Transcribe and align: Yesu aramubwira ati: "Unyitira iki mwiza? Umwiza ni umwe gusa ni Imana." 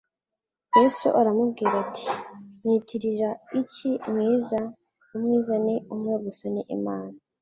Yesu 0.77 1.07
aramubwira 1.19 1.73
ati: 1.85 2.07
"Unyitira 2.61 3.29
iki 3.61 3.89
mwiza? 4.11 4.59
Umwiza 5.15 5.53
ni 5.65 5.75
umwe 5.93 6.13
gusa 6.25 6.45
ni 6.53 6.61
Imana." 6.77 7.15